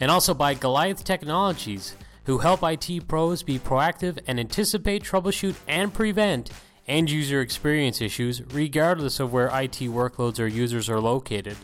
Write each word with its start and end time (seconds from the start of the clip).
And 0.00 0.10
also 0.10 0.34
by 0.34 0.54
Goliath 0.54 1.04
Technologies, 1.04 1.96
who 2.24 2.38
help 2.38 2.60
IT 2.62 3.08
pros 3.08 3.42
be 3.42 3.58
proactive 3.58 4.18
and 4.26 4.38
anticipate, 4.38 5.02
troubleshoot, 5.02 5.56
and 5.66 5.92
prevent 5.92 6.50
end 6.86 7.10
user 7.10 7.40
experience 7.40 8.00
issues, 8.00 8.42
regardless 8.52 9.20
of 9.20 9.32
where 9.32 9.46
IT 9.46 9.80
workloads 9.80 10.38
or 10.38 10.46
users 10.46 10.88
are 10.88 11.00
located. 11.00 11.56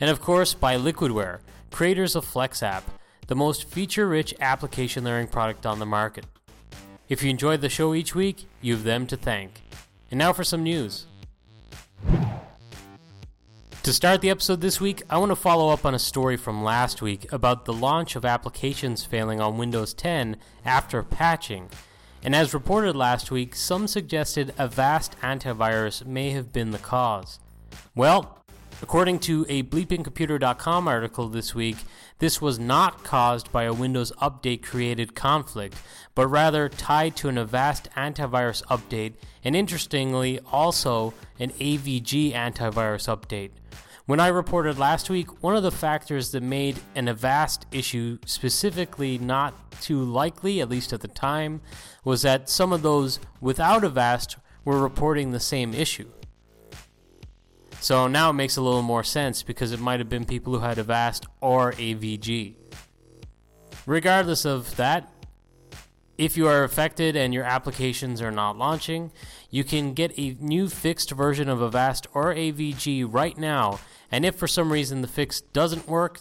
And 0.00 0.10
of 0.10 0.20
course, 0.20 0.54
by 0.54 0.76
Liquidware, 0.76 1.40
creators 1.70 2.16
of 2.16 2.24
FlexApp, 2.24 2.82
the 3.26 3.36
most 3.36 3.68
feature 3.68 4.08
rich 4.08 4.34
application 4.40 5.04
layering 5.04 5.28
product 5.28 5.66
on 5.66 5.78
the 5.78 5.86
market. 5.86 6.26
If 7.08 7.22
you 7.22 7.30
enjoyed 7.30 7.60
the 7.60 7.68
show 7.68 7.94
each 7.94 8.14
week, 8.14 8.46
you 8.60 8.74
have 8.74 8.84
them 8.84 9.06
to 9.08 9.16
thank. 9.16 9.62
And 10.10 10.18
now 10.18 10.32
for 10.32 10.44
some 10.44 10.62
news. 10.62 11.06
To 13.84 13.92
start 13.92 14.20
the 14.20 14.30
episode 14.30 14.60
this 14.60 14.80
week, 14.80 15.02
I 15.08 15.18
want 15.18 15.30
to 15.30 15.36
follow 15.36 15.70
up 15.70 15.86
on 15.86 15.94
a 15.94 15.98
story 15.98 16.36
from 16.36 16.62
last 16.62 17.00
week 17.00 17.32
about 17.32 17.64
the 17.64 17.72
launch 17.72 18.14
of 18.14 18.24
applications 18.24 19.04
failing 19.04 19.40
on 19.40 19.56
Windows 19.56 19.94
10 19.94 20.36
after 20.64 21.02
patching 21.02 21.70
and 22.22 22.34
as 22.34 22.52
reported 22.52 22.94
last 22.94 23.30
week, 23.30 23.54
some 23.54 23.86
suggested 23.86 24.52
Avast 24.58 25.16
antivirus 25.22 26.04
may 26.04 26.30
have 26.30 26.52
been 26.52 26.70
the 26.70 26.78
cause. 26.78 27.38
Well, 27.94 28.38
according 28.82 29.20
to 29.20 29.46
a 29.48 29.62
bleepingcomputer.com 29.62 30.86
article 30.86 31.28
this 31.28 31.54
week, 31.54 31.78
this 32.18 32.40
was 32.40 32.58
not 32.58 33.04
caused 33.04 33.50
by 33.50 33.64
a 33.64 33.72
Windows 33.72 34.12
update 34.20 34.62
created 34.62 35.14
conflict, 35.14 35.76
but 36.14 36.26
rather 36.26 36.68
tied 36.68 37.16
to 37.16 37.28
an 37.28 37.38
Avast 37.38 37.88
antivirus 37.96 38.62
update, 38.64 39.14
and 39.42 39.56
interestingly, 39.56 40.38
also 40.52 41.14
an 41.38 41.50
AVG 41.52 42.34
antivirus 42.34 43.08
update. 43.08 43.50
When 44.06 44.18
I 44.18 44.28
reported 44.28 44.78
last 44.78 45.10
week, 45.10 45.42
one 45.42 45.54
of 45.54 45.62
the 45.62 45.70
factors 45.70 46.32
that 46.32 46.42
made 46.42 46.80
an 46.94 47.06
Avast 47.06 47.66
issue 47.70 48.18
specifically 48.24 49.18
not 49.18 49.54
too 49.80 50.02
likely, 50.02 50.60
at 50.60 50.68
least 50.68 50.92
at 50.92 51.00
the 51.00 51.08
time, 51.08 51.60
was 52.04 52.22
that 52.22 52.48
some 52.48 52.72
of 52.72 52.82
those 52.82 53.20
without 53.40 53.84
Avast 53.84 54.36
were 54.64 54.80
reporting 54.80 55.30
the 55.30 55.40
same 55.40 55.74
issue. 55.74 56.10
So 57.80 58.08
now 58.08 58.30
it 58.30 58.34
makes 58.34 58.56
a 58.56 58.62
little 58.62 58.82
more 58.82 59.04
sense 59.04 59.42
because 59.42 59.72
it 59.72 59.80
might 59.80 60.00
have 60.00 60.08
been 60.08 60.24
people 60.24 60.54
who 60.54 60.60
had 60.60 60.78
Avast 60.78 61.26
or 61.40 61.72
AVG. 61.72 62.54
Regardless 63.86 64.44
of 64.44 64.76
that, 64.76 65.12
if 66.18 66.36
you 66.36 66.46
are 66.46 66.64
affected 66.64 67.16
and 67.16 67.32
your 67.32 67.44
applications 67.44 68.20
are 68.20 68.30
not 68.30 68.58
launching, 68.58 69.10
you 69.50 69.64
can 69.64 69.94
get 69.94 70.12
a 70.18 70.36
new 70.38 70.68
fixed 70.68 71.10
version 71.12 71.48
of 71.48 71.62
Avast 71.62 72.06
or 72.12 72.34
AVG 72.34 73.06
right 73.10 73.38
now 73.38 73.80
and 74.10 74.24
if 74.24 74.36
for 74.36 74.48
some 74.48 74.72
reason 74.72 75.02
the 75.02 75.08
fix 75.08 75.40
doesn't 75.40 75.88
work 75.88 76.20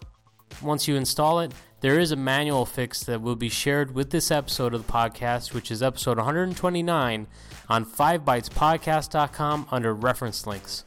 once 0.61 0.87
you 0.87 0.95
install 0.95 1.39
it, 1.39 1.51
there 1.81 1.99
is 1.99 2.11
a 2.11 2.15
manual 2.15 2.65
fix 2.65 3.03
that 3.03 3.21
will 3.21 3.35
be 3.35 3.49
shared 3.49 3.95
with 3.95 4.09
this 4.09 4.31
episode 4.31 4.73
of 4.73 4.85
the 4.85 4.91
podcast, 4.91 5.53
which 5.53 5.71
is 5.71 5.81
episode 5.81 6.17
129 6.17 7.27
on 7.69 7.85
5bytespodcast.com 7.85 9.67
under 9.71 9.93
reference 9.93 10.45
links. 10.45 10.83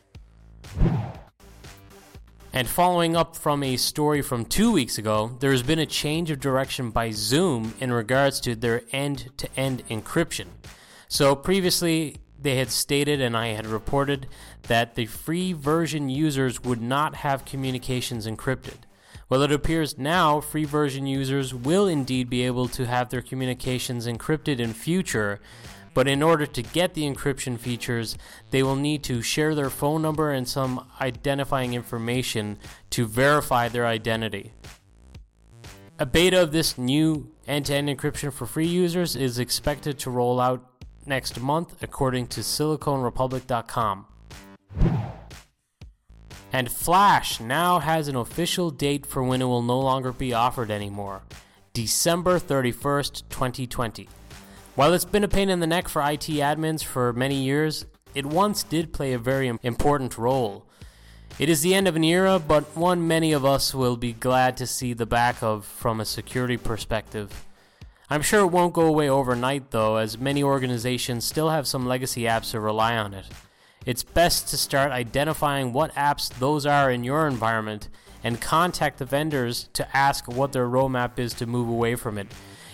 And 2.52 2.68
following 2.68 3.16
up 3.16 3.34
from 3.34 3.62
a 3.62 3.78
story 3.78 4.20
from 4.20 4.44
two 4.44 4.70
weeks 4.70 4.98
ago, 4.98 5.36
there 5.41 5.52
has 5.52 5.62
been 5.62 5.78
a 5.78 5.86
change 5.86 6.30
of 6.30 6.38
direction 6.38 6.91
by 6.91 7.10
Zoom 7.10 7.72
in 7.80 7.91
regards 7.91 8.41
to 8.41 8.54
their 8.54 8.82
end 8.92 9.30
to 9.38 9.48
end 9.56 9.82
encryption. 9.88 10.48
So 11.08 11.34
previously, 11.34 12.18
they 12.38 12.56
had 12.56 12.70
stated 12.70 13.22
and 13.22 13.34
I 13.34 13.48
had 13.48 13.66
reported 13.66 14.26
that 14.68 14.94
the 14.94 15.06
free 15.06 15.52
version 15.52 16.08
users 16.08 16.62
would 16.62 16.80
not 16.80 17.16
have 17.16 17.44
communications 17.44 18.26
encrypted. 18.26 18.78
Well, 19.28 19.42
it 19.42 19.52
appears 19.52 19.96
now 19.96 20.40
free 20.40 20.64
version 20.64 21.06
users 21.06 21.54
will 21.54 21.86
indeed 21.86 22.28
be 22.28 22.42
able 22.42 22.68
to 22.68 22.86
have 22.86 23.08
their 23.08 23.22
communications 23.22 24.06
encrypted 24.06 24.58
in 24.58 24.74
future, 24.74 25.40
but 25.94 26.06
in 26.06 26.22
order 26.22 26.46
to 26.46 26.62
get 26.62 26.94
the 26.94 27.02
encryption 27.02 27.58
features, 27.58 28.16
they 28.50 28.62
will 28.62 28.76
need 28.76 29.02
to 29.04 29.22
share 29.22 29.54
their 29.54 29.70
phone 29.70 30.02
number 30.02 30.30
and 30.30 30.48
some 30.48 30.86
identifying 31.00 31.74
information 31.74 32.58
to 32.90 33.06
verify 33.06 33.68
their 33.68 33.86
identity. 33.86 34.52
A 35.98 36.06
beta 36.06 36.42
of 36.42 36.52
this 36.52 36.76
new 36.76 37.30
end 37.46 37.66
to 37.66 37.74
end 37.74 37.88
encryption 37.88 38.32
for 38.32 38.46
free 38.46 38.66
users 38.66 39.16
is 39.16 39.38
expected 39.38 39.98
to 40.00 40.10
roll 40.10 40.40
out 40.40 40.62
next 41.06 41.40
month, 41.40 41.82
according 41.82 42.26
to 42.28 42.40
SiliconRepublic.com. 42.40 44.06
And 46.53 46.71
Flash 46.71 47.41
now 47.41 47.78
has 47.78 48.09
an 48.09 48.16
official 48.16 48.71
date 48.71 49.06
for 49.06 49.22
when 49.22 49.41
it 49.41 49.47
will 49.47 49.62
no 49.62 49.81
longer 49.81 50.12
be 50.12 50.34
offered 50.34 50.71
anymore 50.71 51.22
December 51.72 52.38
31st, 52.38 53.22
2020. 53.31 54.09
While 54.75 54.93
it's 54.93 55.06
been 55.06 55.25
a 55.25 55.28
pain 55.28 55.49
in 55.49 55.60
the 55.60 55.66
neck 55.66 55.88
for 55.88 56.03
IT 56.03 56.27
admins 56.28 56.84
for 56.84 57.12
many 57.15 57.43
years, 57.43 57.87
it 58.15 58.27
once 58.27 58.62
did 58.62 58.93
play 58.93 59.15
a 59.15 59.19
very 59.19 59.49
important 59.62 60.19
role. 60.19 60.66
It 61.39 61.49
is 61.49 61.62
the 61.62 61.75
end 61.75 61.89
of 61.89 61.97
an 61.97 62.04
era, 62.04 62.39
but 62.39 62.77
one 62.77 63.09
many 63.09 63.33
of 63.33 63.44
us 63.44 63.75
will 63.75 63.97
be 63.97 64.12
glad 64.12 64.59
to 64.59 64.66
see 64.66 64.93
the 64.93 65.06
back 65.06 65.43
of 65.43 65.65
from 65.65 65.99
a 66.00 66.04
security 66.04 66.59
perspective. 66.59 67.47
I'm 68.10 68.21
sure 68.21 68.41
it 68.41 68.49
won't 68.49 68.75
go 68.75 68.83
away 68.83 69.09
overnight, 69.09 69.71
though, 69.71 69.97
as 69.97 70.19
many 70.19 70.43
organizations 70.43 71.25
still 71.25 71.49
have 71.49 71.66
some 71.66 71.87
legacy 71.87 72.22
apps 72.25 72.53
that 72.53 72.60
rely 72.60 72.99
on 72.99 73.15
it. 73.15 73.25
It's 73.84 74.03
best 74.03 74.48
to 74.48 74.56
start 74.56 74.93
identifying 74.93 75.72
what 75.72 75.94
apps 75.94 76.28
those 76.38 76.66
are 76.66 76.91
in 76.91 77.04
your 77.04 77.26
environment 77.26 77.88
and 78.22 78.41
contact 78.41 78.98
the 78.98 79.04
vendors 79.04 79.69
to 79.72 79.97
ask 79.97 80.28
what 80.28 80.53
their 80.53 80.69
roadmap 80.69 81.19
is 81.19 81.34
to 81.34 81.47
move 81.47 81.69
away 81.69 81.97
from 81.97 82.19
it. 82.19 82.28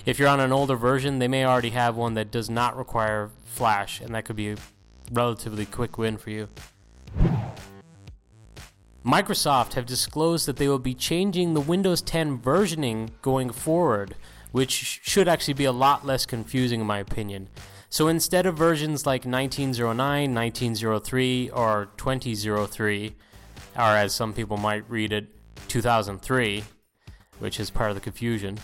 If 0.04 0.18
you're 0.18 0.28
on 0.28 0.40
an 0.40 0.52
older 0.52 0.76
version, 0.76 1.18
they 1.18 1.28
may 1.28 1.44
already 1.44 1.70
have 1.70 1.96
one 1.96 2.14
that 2.14 2.30
does 2.30 2.50
not 2.50 2.76
require 2.76 3.30
Flash, 3.44 4.00
and 4.00 4.14
that 4.14 4.24
could 4.24 4.36
be 4.36 4.50
a 4.50 4.56
relatively 5.10 5.66
quick 5.66 5.98
win 5.98 6.16
for 6.16 6.30
you. 6.30 6.48
Microsoft 9.04 9.72
have 9.72 9.86
disclosed 9.86 10.46
that 10.46 10.56
they 10.56 10.68
will 10.68 10.78
be 10.78 10.94
changing 10.94 11.54
the 11.54 11.60
Windows 11.60 12.02
10 12.02 12.38
versioning 12.38 13.10
going 13.22 13.50
forward 13.50 14.14
which 14.52 15.00
should 15.02 15.28
actually 15.28 15.54
be 15.54 15.64
a 15.64 15.72
lot 15.72 16.06
less 16.06 16.26
confusing 16.26 16.80
in 16.80 16.86
my 16.86 16.98
opinion. 16.98 17.48
So 17.90 18.08
instead 18.08 18.44
of 18.44 18.56
versions 18.56 19.06
like 19.06 19.24
1909, 19.24 20.34
1903, 20.34 21.50
or 21.50 21.88
2003, 21.96 23.14
or 23.76 23.82
as 23.82 24.14
some 24.14 24.32
people 24.32 24.56
might 24.58 24.88
read 24.90 25.12
it, 25.12 25.26
2003, 25.68 26.64
which 27.38 27.58
is 27.58 27.70
part 27.70 27.90
of 27.90 27.96
the 27.96 28.00
confusion, 28.00 28.58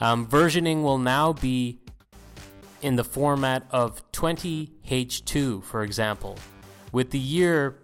um, 0.00 0.26
versioning 0.26 0.82
will 0.82 0.98
now 0.98 1.32
be 1.32 1.78
in 2.82 2.96
the 2.96 3.04
format 3.04 3.66
of 3.70 4.10
20H2, 4.12 5.62
for 5.62 5.82
example, 5.82 6.36
with 6.92 7.10
the 7.10 7.18
year 7.18 7.78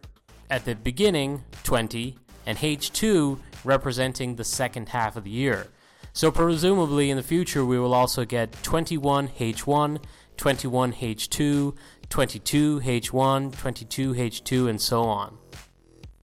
at 0.50 0.64
the 0.64 0.74
beginning, 0.74 1.42
20, 1.64 2.16
and 2.46 2.58
H2 2.58 3.38
representing 3.64 4.36
the 4.36 4.44
second 4.44 4.90
half 4.90 5.16
of 5.16 5.24
the 5.24 5.30
year. 5.30 5.68
So 6.12 6.30
presumably 6.30 7.10
in 7.10 7.16
the 7.16 7.22
future 7.22 7.64
we 7.64 7.78
will 7.78 7.94
also 7.94 8.24
get 8.24 8.52
21H1, 8.62 10.00
21H2, 10.36 11.74
22H1, 12.08 13.52
22H2 13.52 14.68
and 14.68 14.80
so 14.80 15.02
on. 15.02 15.38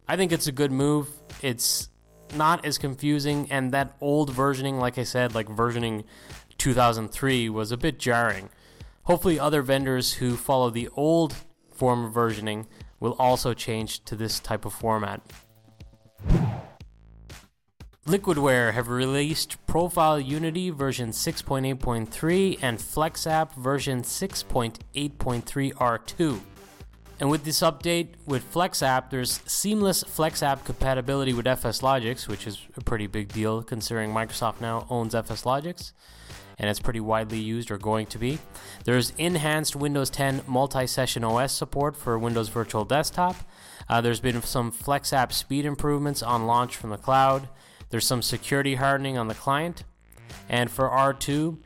I 0.07 0.17
think 0.17 0.31
it's 0.31 0.47
a 0.47 0.51
good 0.51 0.71
move. 0.71 1.09
It's 1.41 1.89
not 2.35 2.65
as 2.65 2.77
confusing 2.77 3.47
and 3.51 3.71
that 3.71 3.95
old 3.99 4.31
versioning 4.31 4.79
like 4.79 4.97
I 4.97 5.03
said 5.03 5.35
like 5.35 5.47
versioning 5.47 6.05
2003 6.57 7.49
was 7.49 7.71
a 7.71 7.77
bit 7.77 7.99
jarring. 7.99 8.49
Hopefully 9.03 9.39
other 9.39 9.61
vendors 9.61 10.13
who 10.13 10.35
follow 10.35 10.69
the 10.69 10.89
old 10.95 11.35
form 11.73 12.05
of 12.05 12.13
versioning 12.13 12.67
will 12.99 13.13
also 13.13 13.53
change 13.53 14.03
to 14.05 14.15
this 14.15 14.39
type 14.39 14.63
of 14.63 14.73
format. 14.73 15.21
Liquidware 18.11 18.73
have 18.73 18.89
released 18.89 19.55
Profile 19.67 20.19
Unity 20.19 20.69
version 20.69 21.11
6.8.3 21.11 22.59
and 22.61 22.77
FlexApp 22.77 23.55
version 23.55 24.01
6.8.3 24.01 25.73
R2. 25.73 26.41
And 27.21 27.31
with 27.31 27.45
this 27.45 27.61
update 27.61 28.09
with 28.25 28.53
FlexApp, 28.53 29.11
there's 29.11 29.39
seamless 29.45 30.03
FlexApp 30.03 30.65
compatibility 30.65 31.31
with 31.31 31.47
FS 31.47 31.79
FSLogix, 31.79 32.27
which 32.27 32.45
is 32.47 32.67
a 32.75 32.81
pretty 32.81 33.07
big 33.07 33.29
deal 33.29 33.63
considering 33.63 34.11
Microsoft 34.11 34.59
now 34.59 34.85
owns 34.89 35.15
FS 35.15 35.43
FSLogix 35.43 35.93
and 36.61 36.69
it's 36.69 36.79
pretty 36.79 36.99
widely 36.99 37.39
used 37.39 37.71
or 37.71 37.77
going 37.77 38.05
to 38.05 38.19
be. 38.19 38.37
There's 38.83 39.11
enhanced 39.17 39.75
Windows 39.75 40.09
10 40.11 40.43
multi 40.47 40.85
session 40.85 41.23
OS 41.23 41.51
support 41.51 41.95
for 41.95 42.19
Windows 42.19 42.49
Virtual 42.49 42.85
Desktop. 42.85 43.35
Uh, 43.89 43.99
there's 43.99 44.19
been 44.19 44.41
some 44.43 44.71
FlexApp 44.71 45.31
speed 45.31 45.65
improvements 45.65 46.21
on 46.21 46.45
launch 46.45 46.75
from 46.75 46.91
the 46.91 46.97
cloud. 46.97 47.49
There's 47.91 48.07
some 48.07 48.21
security 48.21 48.75
hardening 48.75 49.17
on 49.17 49.27
the 49.27 49.35
client. 49.35 49.83
And 50.49 50.71
for 50.71 50.89
R2, 50.89 51.57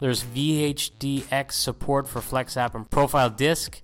there's 0.00 0.22
VHDX 0.24 1.52
support 1.52 2.06
for 2.06 2.20
FlexApp 2.20 2.74
and 2.74 2.88
Profile 2.90 3.30
Disk 3.30 3.80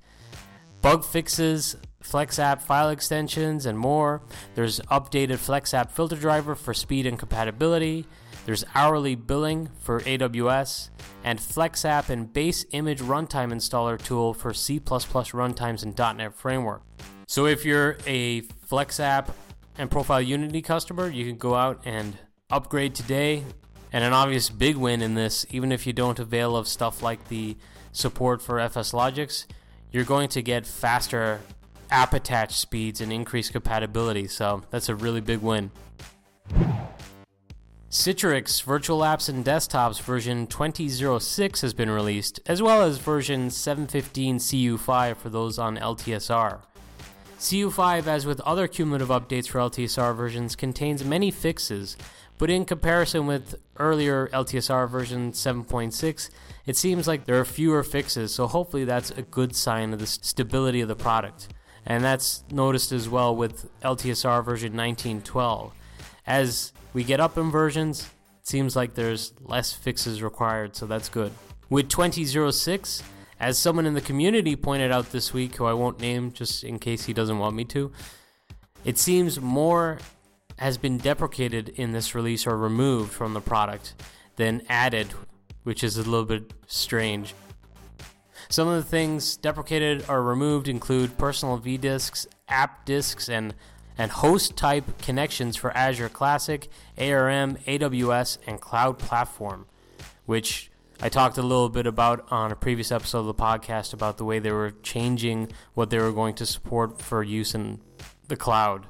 bug 0.83 1.03
fixes, 1.03 1.77
FlexApp 2.03 2.61
file 2.61 2.91
extensions, 2.91 3.65
and 3.65 3.79
more. 3.79 4.21
There's 4.55 4.81
updated 4.81 5.39
FlexApp 5.39 5.91
filter 5.91 6.17
driver 6.17 6.55
for 6.55 6.75
speed 6.75 7.07
and 7.07 7.19
compatibility. 7.19 8.05
There's 8.45 8.67
hourly 8.75 9.15
billing 9.15 9.71
for 9.81 10.01
AWS, 10.01 10.91
and 11.25 11.39
FlexApp 11.39 12.11
and 12.11 12.31
base 12.31 12.67
image 12.73 13.01
runtime 13.01 13.51
installer 13.51 13.99
tool 14.03 14.35
for 14.35 14.53
C++ 14.53 14.79
runtimes 14.79 15.83
and 15.83 15.97
.NET 16.19 16.35
framework. 16.35 16.83
So 17.27 17.47
if 17.47 17.65
you're 17.65 17.97
a 18.07 18.43
FlexApp 18.43 19.31
and 19.77 19.91
Profile 19.91 20.23
Unity 20.23 20.63
customer, 20.63 21.09
you 21.09 21.27
can 21.27 21.37
go 21.37 21.55
out 21.55 21.81
and 21.85 22.17
upgrade 22.51 22.95
today. 22.95 23.45
And 23.93 24.03
an 24.03 24.13
obvious 24.13 24.51
big 24.51 24.77
win 24.77 25.03
in 25.03 25.15
this, 25.15 25.47
even 25.51 25.71
if 25.71 25.87
you 25.87 25.93
don't 25.93 26.19
avail 26.19 26.57
of 26.57 26.67
stuff 26.67 27.01
like 27.01 27.29
the 27.29 27.57
support 27.93 28.43
for 28.43 28.57
FSLogix, 28.57 29.47
you're 29.93 30.05
going 30.05 30.29
to 30.31 30.43
get 30.43 30.67
faster 30.67 31.41
app 31.93 32.13
attach 32.13 32.57
speeds 32.57 33.01
and 33.01 33.13
increased 33.13 33.53
compatibility. 33.53 34.27
So 34.27 34.65
that's 34.71 34.89
a 34.89 34.97
really 34.97 35.21
big 35.21 35.39
win. 35.39 35.71
Citrix 37.89 38.61
Virtual 38.65 39.03
Apps 39.03 39.29
and 39.29 39.45
Desktops 39.45 40.03
version 40.03 40.49
2006 40.49 41.61
has 41.61 41.73
been 41.73 41.89
released, 41.89 42.41
as 42.47 42.61
well 42.61 42.83
as 42.83 42.99
version 42.99 43.49
715 43.51 44.39
CU5 44.39 45.17
for 45.17 45.29
those 45.29 45.61
on 45.61 45.77
LTSR. 45.77 46.59
CU5, 47.39 48.07
as 48.07 48.27
with 48.27 48.41
other 48.41 48.67
cumulative 48.67 49.09
updates 49.09 49.49
for 49.49 49.59
LTSR 49.59 50.17
versions, 50.17 50.57
contains 50.57 51.05
many 51.05 51.31
fixes, 51.31 51.97
but 52.39 52.51
in 52.51 52.65
comparison 52.65 53.27
with 53.27 53.55
earlier 53.79 54.29
LTSR 54.29 54.89
version 54.89 55.33
7.6, 55.33 56.31
it 56.67 56.77
seems 56.77 57.07
like 57.07 57.27
there 57.27 57.39
are 57.39 57.45
fewer 57.45 57.83
fixes, 57.83 58.35
so 58.35 58.47
hopefully 58.47 58.85
that's 58.85 59.11
a 59.11 59.23
good 59.23 59.55
sign 59.55 59.93
of 59.93 59.99
the 59.99 60.07
stability 60.07 60.81
of 60.81 60.89
the 60.89 60.97
product. 60.97 61.49
And 61.87 62.03
that's 62.03 62.45
noticed 62.51 62.93
as 62.93 63.09
well 63.09 63.37
with 63.37 63.71
LTSR 63.83 64.45
version 64.45 64.73
1912. 64.73 65.73
As 66.27 66.73
we 66.95 67.05
get 67.05 67.21
up 67.21 67.37
in 67.37 67.51
versions, 67.51 68.09
it 68.41 68.49
seems 68.49 68.75
like 68.75 68.95
there's 68.95 69.35
less 69.43 69.73
fixes 69.73 70.23
required, 70.23 70.75
so 70.75 70.87
that's 70.87 71.09
good. 71.09 71.33
With 71.69 71.89
2006, 71.89 73.03
as 73.41 73.59
someone 73.59 73.87
in 73.87 73.95
the 73.95 74.01
community 74.01 74.57
pointed 74.57 74.93
out 74.93 75.13
this 75.13 75.33
week, 75.33 75.57
who 75.57 75.65
I 75.65 75.73
won't 75.73 76.01
name 76.01 76.33
just 76.33 76.65
in 76.65 76.79
case 76.79 77.05
he 77.05 77.13
doesn't 77.13 77.39
want 77.39 77.57
me 77.57 77.65
to, 77.67 77.93
it 78.85 78.99
seems 78.99 79.41
more 79.41 79.99
has 80.59 80.79
been 80.79 80.99
deprecated 80.99 81.69
in 81.71 81.93
this 81.93 82.15
release 82.15 82.47
or 82.47 82.57
removed 82.57 83.13
from 83.13 83.35
the 83.35 83.41
product 83.41 83.95
than 84.37 84.63
added 84.69 85.09
which 85.65 85.83
is 85.83 85.97
a 85.97 86.03
little 86.03 86.25
bit 86.25 86.53
strange. 86.67 87.35
Some 88.49 88.69
of 88.69 88.77
the 88.77 88.89
things 88.89 89.37
deprecated 89.37 90.05
or 90.09 90.23
removed 90.23 90.69
include 90.69 91.19
personal 91.19 91.59
vDisks, 91.59 92.27
app 92.49 92.85
disks, 92.85 93.29
and 93.29 93.55
and 93.97 94.11
host 94.11 94.57
type 94.57 94.99
connections 94.99 95.57
for 95.57 95.71
Azure 95.77 96.09
Classic, 96.09 96.69
ARM, 96.99 97.57
AWS, 97.59 98.39
and 98.45 98.61
Cloud 98.61 98.99
Platform, 98.99 99.67
which 100.27 100.69
I 101.05 101.11
talked 101.11 101.37
a 101.37 101.43
little 101.43 101.69
bit 101.69 101.87
about 101.87 102.33
on 102.33 102.51
a 102.51 102.57
previous 102.57 102.91
episode 102.91 103.19
of 103.19 103.27
the 103.27 103.35
podcast 103.35 103.93
about 103.93 104.17
the 104.17 104.25
way 104.25 104.39
they 104.39 104.53
were 104.53 104.71
changing 104.83 105.53
what 105.75 105.91
they 105.91 105.99
were 105.99 106.13
going 106.13 106.35
to 106.37 106.47
support 106.47 107.03
for 107.03 107.23
use 107.23 107.55
in 107.55 107.83
the 108.29 108.39
cloud. 108.39 108.87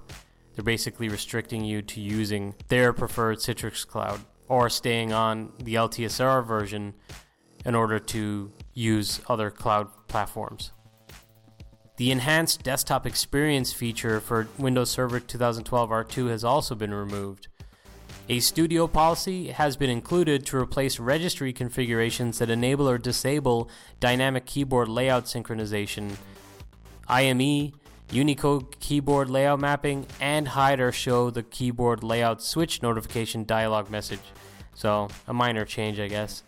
They're 0.55 0.63
basically 0.63 1.09
restricting 1.09 1.65
you 1.65 1.83
to 1.83 2.01
using 2.01 2.55
their 2.69 2.93
preferred 2.93 3.39
Citrix 3.39 3.85
cloud 3.85 4.21
or 4.47 4.71
staying 4.71 5.13
on 5.13 5.55
the 5.59 5.75
LTSR 5.75 6.47
version 6.47 6.95
in 7.65 7.75
order 7.75 7.99
to 7.99 8.53
use 8.75 9.21
other 9.29 9.51
cloud 9.51 9.89
platforms. 10.07 10.71
The 11.97 12.13
enhanced 12.13 12.63
desktop 12.63 13.09
experience 13.09 13.73
feature 13.73 14.21
for 14.21 14.47
Windows 14.57 14.91
Server 14.91 15.19
2012 15.19 15.91
R2 15.91 16.29
has 16.29 16.45
also 16.45 16.77
been 16.77 16.95
removed. 16.95 17.49
A 18.26 18.41
studio 18.41 18.87
policy 18.87 19.49
has 19.49 19.76
been 19.76 19.91
included 19.91 20.47
to 20.47 20.56
replace 20.56 20.99
registry 20.99 21.53
configurations 21.53 22.38
that 22.38 22.49
enable 22.49 22.88
or 22.88 22.97
disable 22.97 23.69
dynamic 24.00 24.47
keyboard 24.47 24.88
layout 24.88 25.26
synchronization, 25.26 26.17
IME, 27.06 27.73
Unicode 28.11 28.81
keyboard 28.81 29.29
layout 29.29 29.61
mapping, 29.61 30.06
and 30.21 30.49
hide 30.49 30.81
or 30.81 30.91
show 30.91 31.29
the 31.29 31.43
keyboard 31.43 32.03
layout 32.03 32.43
switch 32.43 32.82
notification 32.82 33.44
dialog 33.44 33.91
message. 33.91 34.21
So, 34.75 35.09
a 35.29 35.35
minor 35.35 35.67
change, 35.67 36.00
I 36.00 36.09
guess. 36.09 36.44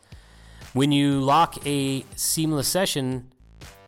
When 0.72 0.92
you 0.92 1.20
lock 1.20 1.66
a 1.66 2.06
seamless 2.14 2.68
session, 2.68 3.30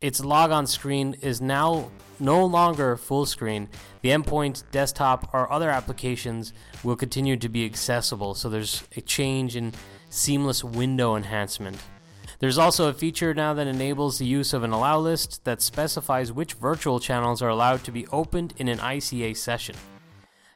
its 0.00 0.25
logon 0.25 0.67
screen 0.67 1.15
is 1.21 1.41
now 1.41 1.91
no 2.21 2.45
longer 2.45 2.97
full 2.97 3.27
screen. 3.27 3.69
The 4.03 4.11
endpoint, 4.11 4.65
desktop, 4.71 5.33
or 5.33 5.50
other 5.53 5.71
applications 5.71 6.53
will 6.83 6.97
continue 6.97 7.37
to 7.37 7.49
be 7.49 7.65
accessible, 7.65 8.35
so 8.35 8.49
there's 8.49 8.83
a 8.97 9.00
change 9.00 9.56
in 9.56 9.73
seamless 10.11 10.65
window 10.65 11.17
enhancement. 11.17 11.79
There's 12.41 12.59
also 12.59 12.89
a 12.89 12.95
feature 12.95 13.35
now 13.35 13.55
that 13.55 13.67
enables 13.67 14.19
the 14.19 14.27
use 14.27 14.53
of 14.53 14.62
an 14.62 14.71
allow 14.71 15.00
list 15.00 15.45
that 15.45 15.61
specifies 15.61 16.33
which 16.33 16.55
virtual 16.55 17.01
channels 17.01 17.43
are 17.43 17.49
allowed 17.49 17.83
to 17.85 17.93
be 17.93 18.06
opened 18.09 18.55
in 18.59 18.69
an 18.69 18.79
ICA 18.79 19.37
session. 19.37 19.75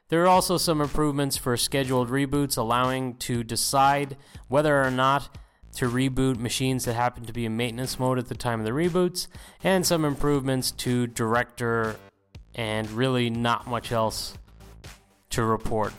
There 0.08 0.22
are 0.22 0.28
also 0.28 0.58
some 0.58 0.80
improvements 0.80 1.36
for 1.36 1.56
scheduled 1.56 2.08
reboots, 2.08 2.56
allowing 2.56 3.16
to 3.16 3.42
decide 3.42 4.16
whether 4.46 4.80
or 4.80 4.90
not 4.90 5.36
to 5.76 5.88
reboot 5.88 6.38
machines 6.38 6.84
that 6.84 6.94
happen 6.94 7.24
to 7.24 7.32
be 7.32 7.46
in 7.46 7.56
maintenance 7.56 7.98
mode 7.98 8.18
at 8.18 8.28
the 8.28 8.34
time 8.34 8.60
of 8.60 8.66
the 8.66 8.72
reboots, 8.72 9.26
and 9.64 9.86
some 9.86 10.04
improvements 10.04 10.70
to 10.70 11.06
director, 11.06 11.96
and 12.54 12.90
really 12.90 13.30
not 13.30 13.66
much 13.66 13.90
else 13.90 14.36
to 15.30 15.42
report. 15.42 15.92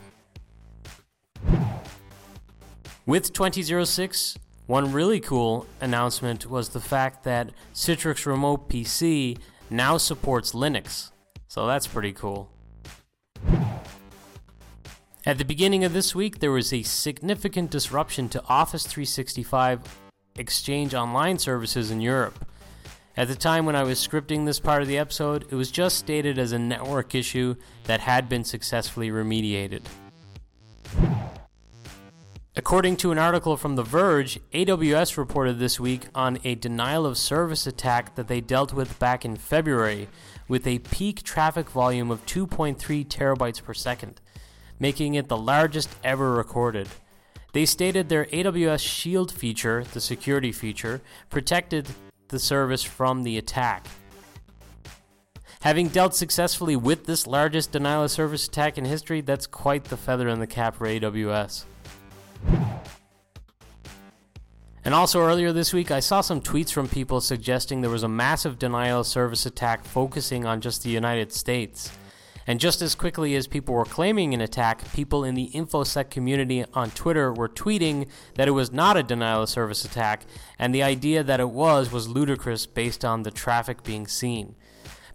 With 3.05 3.33
2006, 3.33 4.37
one 4.65 4.93
really 4.93 5.19
cool 5.19 5.65
announcement 5.81 6.49
was 6.49 6.69
the 6.69 6.79
fact 6.79 7.23
that 7.23 7.49
Citrix 7.73 8.25
Remote 8.25 8.69
PC 8.69 9.37
now 9.69 9.97
supports 9.97 10.53
Linux. 10.53 11.11
So 11.49 11.67
that's 11.67 11.87
pretty 11.87 12.13
cool. 12.13 12.52
At 15.25 15.37
the 15.37 15.45
beginning 15.45 15.85
of 15.85 15.93
this 15.93 16.13
week, 16.13 16.39
there 16.39 16.51
was 16.51 16.73
a 16.73 16.83
significant 16.83 17.71
disruption 17.71 18.27
to 18.27 18.43
Office 18.49 18.85
365 18.85 19.79
Exchange 20.35 20.93
Online 20.93 21.39
services 21.39 21.91
in 21.91 22.01
Europe. 22.01 22.45
At 23.15 23.29
the 23.29 23.35
time 23.35 23.65
when 23.65 23.77
I 23.77 23.83
was 23.83 24.05
scripting 24.05 24.45
this 24.45 24.59
part 24.59 24.81
of 24.81 24.89
the 24.89 24.97
episode, 24.97 25.45
it 25.49 25.55
was 25.55 25.71
just 25.71 25.97
stated 25.97 26.37
as 26.37 26.51
a 26.51 26.59
network 26.59 27.15
issue 27.15 27.55
that 27.85 28.01
had 28.01 28.27
been 28.27 28.43
successfully 28.43 29.11
remediated. 29.11 29.83
According 32.57 32.97
to 32.97 33.13
an 33.13 33.17
article 33.17 33.55
from 33.55 33.77
The 33.77 33.83
Verge, 33.83 34.41
AWS 34.51 35.15
reported 35.15 35.57
this 35.57 35.79
week 35.79 36.07
on 36.13 36.37
a 36.43 36.55
denial 36.55 37.05
of 37.05 37.17
service 37.17 37.65
attack 37.65 38.15
that 38.15 38.27
they 38.27 38.41
dealt 38.41 38.73
with 38.73 38.99
back 38.99 39.23
in 39.23 39.37
February 39.37 40.09
with 40.49 40.67
a 40.67 40.79
peak 40.79 41.23
traffic 41.23 41.69
volume 41.69 42.11
of 42.11 42.25
2.3 42.25 42.75
terabytes 43.07 43.63
per 43.63 43.73
second, 43.73 44.19
making 44.79 45.15
it 45.15 45.27
the 45.27 45.37
largest 45.37 45.89
ever 46.03 46.31
recorded. 46.31 46.87
They 47.53 47.65
stated 47.65 48.09
their 48.09 48.25
AWS 48.25 48.79
Shield 48.79 49.31
feature, 49.31 49.83
the 49.93 50.01
security 50.01 50.51
feature, 50.51 51.01
protected 51.29 51.87
the 52.29 52.39
service 52.39 52.83
from 52.83 53.23
the 53.23 53.37
attack. 53.37 53.85
Having 55.61 55.89
dealt 55.89 56.15
successfully 56.15 56.75
with 56.75 57.05
this 57.05 57.25
largest 57.27 57.71
denial 57.71 58.03
of 58.03 58.11
service 58.11 58.47
attack 58.47 58.77
in 58.77 58.85
history, 58.85 59.21
that's 59.21 59.47
quite 59.47 59.85
the 59.85 59.95
feather 59.95 60.27
in 60.27 60.39
the 60.39 60.47
cap 60.47 60.75
for 60.75 60.87
AWS. 60.87 61.63
And 64.85 64.93
also 64.93 65.21
earlier 65.21 65.53
this 65.53 65.73
week, 65.73 65.91
I 65.91 66.01
saw 66.01 66.19
some 66.19 66.41
tweets 66.41 66.71
from 66.73 66.89
people 66.89 67.21
suggesting 67.21 67.79
there 67.79 67.89
was 67.89 68.03
a 68.03 68.09
massive 68.09 68.59
denial 68.59 68.99
of 69.01 69.07
service 69.07 69.45
attack 69.45 69.85
focusing 69.85 70.45
on 70.45 70.59
just 70.59 70.83
the 70.83 70.89
United 70.89 71.31
States. 71.31 71.89
And 72.45 72.59
just 72.59 72.81
as 72.81 72.95
quickly 72.95 73.35
as 73.35 73.47
people 73.47 73.73
were 73.73 73.85
claiming 73.85 74.33
an 74.33 74.41
attack, 74.41 74.91
people 74.93 75.23
in 75.23 75.35
the 75.35 75.49
InfoSec 75.53 76.09
community 76.09 76.65
on 76.73 76.91
Twitter 76.91 77.31
were 77.31 77.47
tweeting 77.47 78.07
that 78.35 78.47
it 78.47 78.51
was 78.51 78.71
not 78.71 78.97
a 78.97 79.03
denial 79.03 79.43
of 79.43 79.49
service 79.49 79.85
attack, 79.85 80.25
and 80.59 80.73
the 80.73 80.83
idea 80.83 81.23
that 81.23 81.39
it 81.39 81.49
was 81.49 81.91
was 81.91 82.07
ludicrous 82.07 82.65
based 82.65 83.05
on 83.05 83.23
the 83.23 83.31
traffic 83.31 83.83
being 83.83 84.07
seen. 84.07 84.55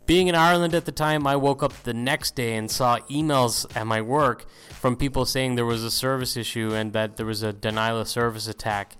Being 0.06 0.28
in 0.28 0.35
Ireland 0.35 0.75
at 0.75 0.87
the 0.87 0.92
time, 0.92 1.26
I 1.26 1.37
woke 1.37 1.62
up 1.62 1.82
the 1.82 1.92
next 1.92 2.35
day 2.35 2.56
and 2.56 2.70
saw 2.70 2.99
emails 3.11 3.66
at 3.76 3.87
my 3.87 4.00
work 4.00 4.47
from 4.70 4.97
people 4.97 5.26
saying 5.26 5.54
there 5.54 5.66
was 5.66 5.85
a 5.85 5.90
service 5.90 6.35
issue 6.35 6.73
and 6.73 6.94
that 6.94 7.18
there 7.18 7.26
was 7.26 7.42
a 7.42 7.52
denial 7.52 8.00
of 8.00 8.08
service 8.08 8.49
attack. 8.49 8.97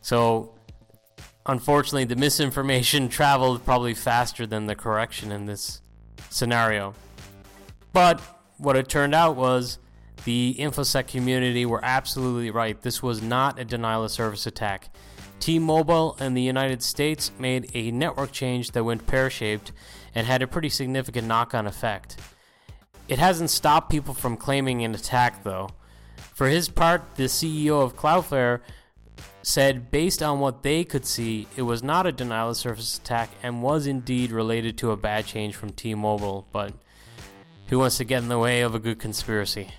So, 0.00 0.54
unfortunately, 1.44 2.04
the 2.04 2.16
misinformation 2.16 3.08
traveled 3.10 3.66
probably 3.66 3.92
faster 3.92 4.46
than 4.46 4.64
the 4.64 4.74
correction 4.74 5.30
in 5.30 5.44
this 5.44 5.82
scenario. 6.30 6.94
But 7.96 8.20
what 8.58 8.76
it 8.76 8.90
turned 8.90 9.14
out 9.14 9.36
was 9.36 9.78
the 10.26 10.54
InfoSec 10.58 11.06
community 11.06 11.64
were 11.64 11.82
absolutely 11.82 12.50
right. 12.50 12.78
This 12.82 13.02
was 13.02 13.22
not 13.22 13.58
a 13.58 13.64
denial 13.64 14.04
of 14.04 14.10
service 14.10 14.46
attack. 14.46 14.90
T 15.40 15.58
Mobile 15.58 16.14
in 16.20 16.34
the 16.34 16.42
United 16.42 16.82
States 16.82 17.32
made 17.38 17.70
a 17.72 17.90
network 17.92 18.32
change 18.32 18.72
that 18.72 18.84
went 18.84 19.06
pear 19.06 19.30
shaped 19.30 19.72
and 20.14 20.26
had 20.26 20.42
a 20.42 20.46
pretty 20.46 20.68
significant 20.68 21.26
knock 21.26 21.54
on 21.54 21.66
effect. 21.66 22.18
It 23.08 23.18
hasn't 23.18 23.48
stopped 23.48 23.88
people 23.88 24.12
from 24.12 24.36
claiming 24.36 24.84
an 24.84 24.94
attack, 24.94 25.42
though. 25.42 25.70
For 26.34 26.48
his 26.48 26.68
part, 26.68 27.14
the 27.14 27.30
CEO 27.30 27.82
of 27.82 27.96
Cloudflare 27.96 28.60
said, 29.42 29.90
based 29.90 30.22
on 30.22 30.38
what 30.38 30.62
they 30.62 30.84
could 30.84 31.06
see, 31.06 31.48
it 31.56 31.62
was 31.62 31.82
not 31.82 32.04
a 32.04 32.12
denial 32.12 32.50
of 32.50 32.58
service 32.58 32.98
attack 32.98 33.30
and 33.42 33.62
was 33.62 33.86
indeed 33.86 34.32
related 34.32 34.76
to 34.76 34.90
a 34.90 34.98
bad 34.98 35.24
change 35.24 35.54
from 35.54 35.70
T 35.70 35.94
Mobile, 35.94 36.46
but 36.52 36.74
who 37.68 37.78
wants 37.78 37.96
to 37.98 38.04
get 38.04 38.22
in 38.22 38.28
the 38.28 38.38
way 38.38 38.60
of 38.60 38.74
a 38.74 38.78
good 38.78 38.98
conspiracy? 38.98 39.70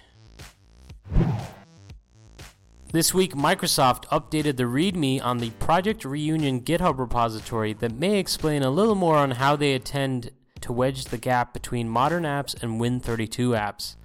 This 2.92 3.14
week, 3.14 3.34
Microsoft 3.34 4.06
updated 4.06 4.56
the 4.56 4.64
README 4.64 5.24
on 5.24 5.40
the 5.40 5.50
Project 5.52 6.06
Reunion 6.06 6.62
GitHub 6.62 6.98
repository 6.98 7.74
that 7.74 7.94
may 7.94 8.18
explain 8.18 8.64
a 8.64 8.72
little 8.72 8.96
more 8.96 9.18
on 9.18 9.32
how 9.32 9.56
they 9.56 9.74
intend 9.74 10.32
to 10.62 10.72
wedge 10.72 11.06
the 11.06 11.18
gap 11.18 11.54
between 11.54 11.90
modern 11.90 12.24
apps 12.24 12.56
and 12.62 12.80
Win32 12.80 13.50
apps. 13.58 13.98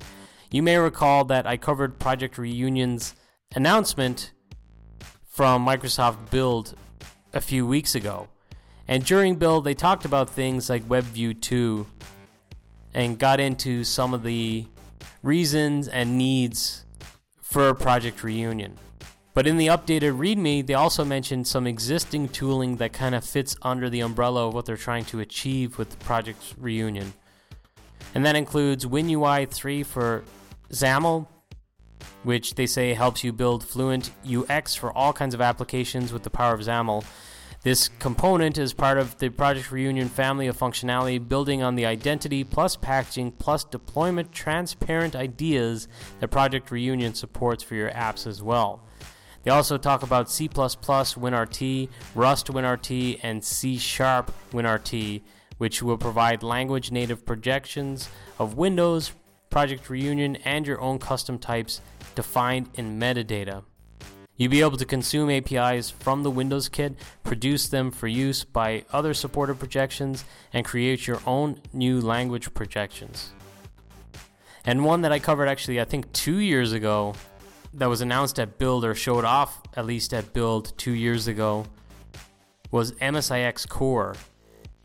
You 0.51 0.62
may 0.62 0.77
recall 0.77 1.25
that 1.27 1.47
I 1.47 1.57
covered 1.57 1.99
Project 1.99 2.37
Reunion's 2.37 3.15
announcement 3.55 4.33
from 5.27 5.65
Microsoft 5.65 6.31
Build 6.31 6.75
a 7.33 7.41
few 7.41 7.67
weeks 7.67 7.95
ago. 7.95 8.29
And 8.89 9.05
during 9.05 9.37
Build, 9.37 9.65
they 9.65 9.75
talked 9.75 10.05
about 10.05 10.29
things 10.29 10.69
like 10.69 10.83
WebView 10.89 11.41
2 11.41 11.87
and 12.94 13.18
got 13.18 13.40
into 13.40 13.84
some 13.84 14.14
of 14.14 14.22
the 14.22 14.66
reasons 15.22 15.88
and 15.88 16.18
needs 16.18 16.84
for 17.40 17.75
Project 17.75 18.22
Reunion. 18.22 18.78
But 19.34 19.46
in 19.46 19.56
the 19.56 19.68
updated 19.68 20.18
README, 20.18 20.66
they 20.66 20.75
also 20.75 21.04
mentioned 21.04 21.46
some 21.46 21.66
existing 21.66 22.28
tooling 22.28 22.76
that 22.76 22.92
kind 22.92 23.14
of 23.14 23.25
fits 23.25 23.56
under 23.62 23.88
the 23.88 24.00
umbrella 24.00 24.49
of 24.49 24.54
what 24.54 24.66
they're 24.66 24.76
trying 24.76 25.06
to 25.06 25.20
achieve 25.20 25.78
with 25.78 25.99
Project 26.00 26.54
Reunion. 26.58 27.14
And 28.14 28.26
that 28.26 28.37
includes 28.37 28.84
WinUI 28.84 29.49
3 29.49 29.82
for 29.84 30.22
XAML, 30.70 31.26
which 32.25 32.56
they 32.56 32.66
say 32.66 32.92
helps 32.92 33.25
you 33.25 33.32
build 33.32 33.64
fluent 33.64 34.11
UX 34.30 34.75
for 34.75 34.92
all 34.92 35.14
kinds 35.14 35.34
of 35.34 35.40
applications 35.40 36.12
with 36.12 36.25
the 36.25 36.30
power 36.30 36.52
of 36.52 36.61
XAML. 36.61 37.02
This 37.64 37.87
component 38.00 38.59
is 38.59 38.75
part 38.75 38.99
of 38.99 39.19
the 39.19 39.28
Project 39.28 39.71
Reunion 39.71 40.09
family 40.09 40.49
of 40.49 40.59
functionality, 40.59 41.28
building 41.28 41.62
on 41.62 41.76
the 41.76 41.87
identity 41.87 42.42
plus 42.42 42.75
packaging 42.75 43.31
plus 43.31 43.62
deployment 43.62 44.33
transparent 44.33 45.14
ideas 45.14 45.87
that 46.19 46.26
Project 46.33 46.73
Reunion 46.73 47.14
supports 47.14 47.62
for 47.62 47.76
your 47.76 47.92
apps 47.92 48.26
as 48.26 48.42
well. 48.42 48.83
They 49.45 49.52
also 49.52 49.78
talk 49.78 50.02
about 50.02 50.28
C++ 50.28 50.49
WinRT, 50.49 51.88
Rust 52.16 52.49
WinRT, 52.49 53.21
and 53.23 53.45
C 53.45 53.78
Sharp 53.78 54.33
WinRT, 54.50 55.23
which 55.59 55.85
will 55.85 55.99
provide 55.99 56.42
language 56.42 56.90
native 56.90 57.25
projections 57.25 58.09
of 58.40 58.57
Windows, 58.57 59.12
Project 59.50 59.88
Reunion, 59.88 60.35
and 60.45 60.66
your 60.66 60.81
own 60.81 60.99
custom 60.99 61.38
types 61.38 61.81
defined 62.16 62.71
in 62.75 62.99
metadata. 62.99 63.62
You'll 64.37 64.51
be 64.51 64.61
able 64.61 64.79
to 64.79 64.85
consume 64.85 65.31
APIs 65.31 65.91
from 65.91 66.23
the 66.23 66.31
Windows 66.31 66.69
kit, 66.69 66.95
produce 67.23 67.69
them 67.69 67.91
for 67.91 68.09
use 68.09 68.45
by 68.45 68.85
other 68.93 69.15
supported 69.15 69.59
projections, 69.59 70.25
and 70.53 70.65
create 70.65 71.07
your 71.07 71.21
own 71.27 71.61
new 71.73 72.01
language 72.01 72.53
projections. 72.55 73.33
And 74.65 74.85
one 74.85 75.03
that 75.03 75.12
I 75.12 75.19
covered 75.19 75.49
actually, 75.49 75.81
I 75.81 75.85
think, 75.85 76.12
two 76.12 76.39
years 76.39 76.73
ago, 76.73 77.15
that 77.75 77.89
was 77.89 78.01
announced 78.01 78.39
at 78.39 78.59
Build 78.59 78.85
or 78.85 78.95
showed 78.95 79.25
off 79.25 79.62
at 79.75 79.87
least 79.87 80.12
at 80.12 80.33
Build 80.33 80.77
two 80.77 80.93
years 80.93 81.27
ago, 81.27 81.67
was 82.71 82.93
MSIX 82.93 83.69
Core, 83.69 84.17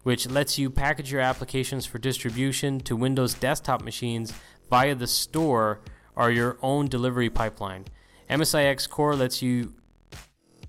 which 0.03 0.27
lets 0.27 0.57
you 0.57 0.69
package 0.69 1.11
your 1.11 1.21
applications 1.21 1.85
for 1.85 1.99
distribution 1.99 2.79
to 2.81 2.95
Windows 2.95 3.33
desktop 3.33 3.81
machines 3.81 4.33
via 4.69 4.95
the 4.95 5.07
store 5.07 5.79
or 6.15 6.31
your 6.31 6.57
own 6.61 6.87
delivery 6.87 7.29
pipeline. 7.29 7.85
MSIX 8.29 8.89
Core 8.89 9.15
lets 9.15 9.41
you 9.41 9.73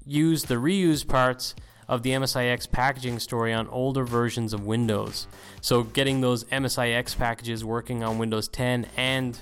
use 0.06 0.44
the 0.44 0.54
reuse 0.54 1.06
parts 1.06 1.54
of 1.88 2.02
the 2.02 2.10
MSIX 2.10 2.70
packaging 2.70 3.18
story 3.18 3.52
on 3.52 3.66
older 3.68 4.04
versions 4.04 4.52
of 4.52 4.66
Windows. 4.66 5.26
So, 5.60 5.82
getting 5.82 6.20
those 6.20 6.44
MSIX 6.44 7.16
packages 7.16 7.64
working 7.64 8.04
on 8.04 8.18
Windows 8.18 8.48
10 8.48 8.86
and 8.96 9.38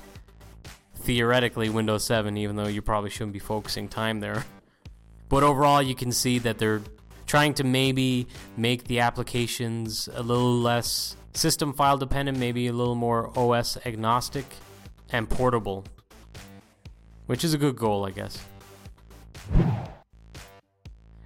theoretically 0.95 1.69
Windows 1.69 2.05
7, 2.05 2.37
even 2.37 2.57
though 2.57 2.69
you 2.69 2.83
probably 2.83 3.11
shouldn't 3.11 3.33
be 3.33 3.39
focusing 3.39 3.89
time 3.89 4.21
there. 4.21 4.45
But 5.29 5.43
overall, 5.43 5.83
you 5.83 5.95
can 5.95 6.13
see 6.13 6.39
that 6.41 6.59
they're 6.59 6.83
trying 7.27 7.55
to 7.55 7.65
maybe 7.65 8.29
make 8.57 8.85
the 8.85 9.01
applications 9.01 10.09
a 10.15 10.23
little 10.23 10.57
less 10.57 11.17
system 11.35 11.73
file 11.73 11.99
dependent, 11.99 12.39
maybe 12.39 12.69
a 12.69 12.73
little 12.73 12.95
more 12.95 13.37
OS 13.37 13.77
agnostic 13.85 14.47
and 15.11 15.29
portable 15.29 15.85
which 17.27 17.45
is 17.45 17.55
a 17.55 17.59
good 17.59 17.77
goal, 17.77 18.05
I 18.05 18.11
guess. 18.11 18.45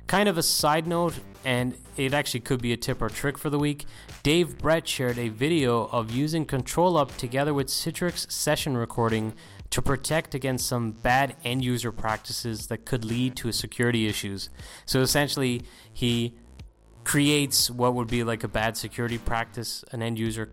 Kind 0.06 0.28
of 0.28 0.36
a 0.36 0.42
side 0.42 0.86
note, 0.86 1.14
and 1.44 1.74
it 1.96 2.12
actually 2.12 2.40
could 2.40 2.60
be 2.60 2.72
a 2.72 2.76
tip 2.76 3.00
or 3.00 3.08
trick 3.08 3.38
for 3.38 3.48
the 3.48 3.58
week. 3.58 3.86
Dave 4.22 4.58
Brett 4.58 4.88
shared 4.88 5.18
a 5.18 5.28
video 5.28 5.86
of 5.86 6.10
using 6.10 6.44
ControlUp 6.44 7.16
together 7.16 7.54
with 7.54 7.68
Citrix 7.68 8.30
session 8.30 8.76
recording 8.76 9.34
to 9.70 9.80
protect 9.80 10.34
against 10.34 10.66
some 10.66 10.90
bad 10.90 11.36
end 11.44 11.64
user 11.64 11.92
practices 11.92 12.66
that 12.66 12.84
could 12.84 13.04
lead 13.04 13.36
to 13.36 13.52
security 13.52 14.08
issues. 14.08 14.50
So 14.84 15.00
essentially, 15.00 15.62
he 15.92 16.34
creates 17.04 17.70
what 17.70 17.94
would 17.94 18.08
be 18.08 18.24
like 18.24 18.44
a 18.44 18.48
bad 18.48 18.76
security 18.76 19.18
practice 19.18 19.84
an 19.92 20.02
end 20.02 20.18
user 20.18 20.50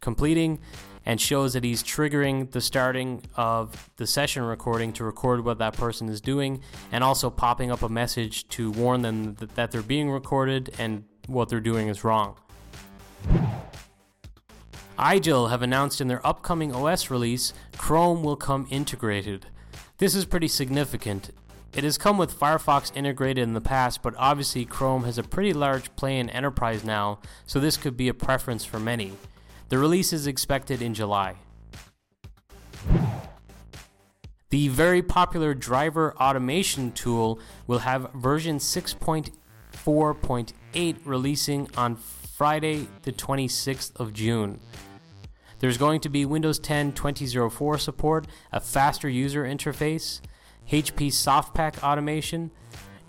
completing 0.00 0.58
and 1.06 1.20
shows 1.20 1.52
that 1.54 1.64
he's 1.64 1.82
triggering 1.82 2.50
the 2.50 2.60
starting 2.60 3.22
of 3.36 3.90
the 3.96 4.06
session 4.06 4.42
recording 4.42 4.92
to 4.94 5.04
record 5.04 5.44
what 5.44 5.58
that 5.58 5.74
person 5.74 6.08
is 6.08 6.20
doing 6.20 6.60
and 6.92 7.02
also 7.02 7.30
popping 7.30 7.70
up 7.70 7.82
a 7.82 7.88
message 7.88 8.48
to 8.48 8.70
warn 8.72 9.02
them 9.02 9.34
that, 9.54 9.70
they're 9.70 9.82
being 9.82 10.10
recorded 10.10 10.74
and 10.78 11.04
what 11.26 11.48
they're 11.48 11.60
doing 11.60 11.88
is 11.88 12.04
wrong. 12.04 12.36
IGEL 14.98 15.50
have 15.50 15.62
announced 15.62 16.00
in 16.00 16.08
their 16.08 16.26
upcoming 16.26 16.74
OS 16.74 17.10
release, 17.10 17.52
Chrome 17.76 18.22
will 18.22 18.36
come 18.36 18.66
integrated. 18.70 19.46
This 19.98 20.14
is 20.14 20.24
pretty 20.24 20.48
significant. 20.48 21.30
It 21.74 21.84
has 21.84 21.98
come 21.98 22.18
with 22.18 22.38
Firefox 22.38 22.90
integrated 22.96 23.42
in 23.42 23.52
the 23.52 23.60
past, 23.60 24.02
but 24.02 24.14
obviously 24.16 24.64
Chrome 24.64 25.04
has 25.04 25.18
a 25.18 25.22
pretty 25.22 25.52
large 25.52 25.94
play 25.96 26.18
in 26.18 26.30
enterprise 26.30 26.82
now, 26.82 27.20
so 27.46 27.60
this 27.60 27.76
could 27.76 27.96
be 27.96 28.08
a 28.08 28.14
preference 28.14 28.64
for 28.64 28.80
many. 28.80 29.12
The 29.68 29.78
release 29.78 30.14
is 30.14 30.26
expected 30.26 30.80
in 30.80 30.94
July. 30.94 31.34
The 34.50 34.68
very 34.68 35.02
popular 35.02 35.52
driver 35.52 36.16
automation 36.16 36.92
tool 36.92 37.38
will 37.66 37.80
have 37.80 38.10
version 38.14 38.56
6.4.8 38.56 40.96
releasing 41.04 41.68
on 41.76 41.96
Friday, 41.96 42.88
the 43.02 43.12
26th 43.12 43.94
of 43.96 44.14
June. 44.14 44.58
There's 45.58 45.76
going 45.76 46.00
to 46.00 46.08
be 46.08 46.24
Windows 46.24 46.58
10 46.58 46.92
2004 46.92 47.76
support, 47.76 48.26
a 48.50 48.60
faster 48.60 49.08
user 49.08 49.44
interface, 49.44 50.22
HP 50.70 51.08
SoftPaq 51.08 51.82
automation, 51.82 52.50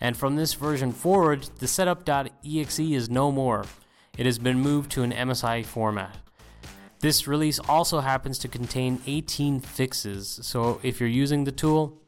And 0.00 0.16
from 0.16 0.36
this 0.36 0.54
version 0.54 0.92
forward, 0.92 1.50
the 1.58 1.66
setup.exe 1.66 2.78
is 2.78 3.10
no 3.10 3.32
more. 3.32 3.64
It 4.16 4.26
has 4.26 4.38
been 4.38 4.60
moved 4.60 4.92
to 4.92 5.02
an 5.02 5.10
MSI 5.12 5.64
format. 5.64 6.18
This 7.00 7.26
release 7.28 7.60
also 7.60 8.00
happens 8.00 8.40
to 8.40 8.48
contain 8.48 9.00
18 9.06 9.60
fixes, 9.60 10.40
so 10.42 10.80
if 10.82 10.98
you're 10.98 11.08
using 11.08 11.44
the 11.44 11.52
tool, 11.52 12.02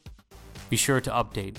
be 0.68 0.76
sure 0.76 1.00
to 1.00 1.10
update. 1.10 1.58